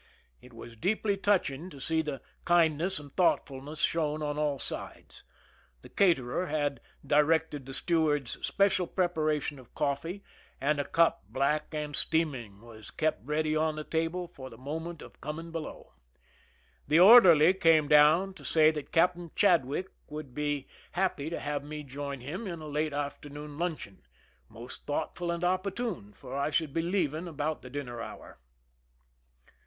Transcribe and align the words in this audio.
It 0.41 0.51
was 0.51 0.75
deeply 0.75 1.15
touching 1.15 1.69
to 1.69 1.79
see 1.79 2.01
the 2.01 2.23
kindness 2.43 2.97
and 2.97 3.15
thoughtfulness 3.15 3.77
shown 3.81 4.23
on 4.23 4.35
all 4.35 4.57
sides. 4.57 5.21
The 5.83 5.89
caterer 5.89 6.47
had 6.47 6.79
directed 7.05 7.67
the; 7.67 7.73
steward's 7.75 8.43
special 8.43 8.87
preparation 8.87 9.59
of 9.59 9.75
coffee, 9.75 10.23
and 10.59 10.79
a 10.79 10.85
cup, 10.85 11.25
black 11.29 11.71
and 11.75 11.95
steaming, 11.95 12.61
was 12.61 12.89
kept 12.89 13.23
ready 13.27 13.55
on 13.55 13.75
the 13.75 13.83
table 13.83 14.27
for 14.27 14.49
the 14.49 14.57
moment 14.57 15.03
of 15.03 15.21
coming 15.21 15.51
below. 15.51 15.93
The 16.87 16.99
orderly 16.99 17.53
came 17.53 17.87
down 17.87 18.33
to 18.33 18.43
say 18.43 18.71
that 18.71 18.91
Captain 18.91 19.29
Chadwick 19.35 19.87
would 20.07 20.33
be 20.33 20.67
74 20.95 20.95
THE 20.95 20.95
EUN 20.95 20.95
IN 20.95 20.95
happy 20.95 21.29
to 21.29 21.39
have 21.39 21.63
me 21.63 21.83
join 21.83 22.21
him 22.21 22.47
in 22.47 22.59
a 22.59 22.65
late 22.67 22.93
afternoon 22.93 23.59
luncheon— 23.59 24.01
most 24.49 24.87
thoughtful 24.87 25.29
and 25.29 25.43
opportune, 25.43 26.11
for 26.13 26.35
I 26.35 26.49
should 26.49 26.73
be 26.73 26.81
leaving 26.81 27.27
about 27.27 27.61
the 27.61 27.69
dinner 27.69 28.01
hour. 28.01 28.39